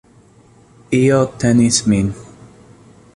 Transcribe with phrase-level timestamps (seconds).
[0.99, 2.11] Io tenis min.